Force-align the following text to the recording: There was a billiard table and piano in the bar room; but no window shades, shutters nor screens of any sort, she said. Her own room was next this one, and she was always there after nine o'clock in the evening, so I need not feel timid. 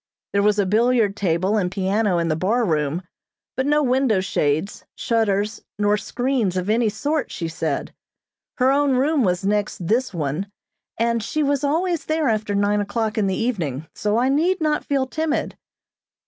There 0.33 0.41
was 0.41 0.57
a 0.57 0.65
billiard 0.65 1.15
table 1.15 1.57
and 1.57 1.69
piano 1.69 2.17
in 2.17 2.27
the 2.27 2.35
bar 2.35 2.65
room; 2.65 3.03
but 3.55 3.67
no 3.67 3.83
window 3.83 4.19
shades, 4.19 4.83
shutters 4.95 5.61
nor 5.77 5.95
screens 5.95 6.57
of 6.57 6.71
any 6.71 6.89
sort, 6.89 7.29
she 7.29 7.47
said. 7.47 7.93
Her 8.57 8.71
own 8.71 8.93
room 8.95 9.23
was 9.23 9.45
next 9.45 9.87
this 9.87 10.11
one, 10.11 10.51
and 10.97 11.21
she 11.21 11.43
was 11.43 11.63
always 11.63 12.05
there 12.05 12.29
after 12.29 12.55
nine 12.55 12.81
o'clock 12.81 13.15
in 13.15 13.27
the 13.27 13.37
evening, 13.37 13.85
so 13.93 14.17
I 14.17 14.27
need 14.27 14.59
not 14.59 14.83
feel 14.83 15.05
timid. 15.05 15.55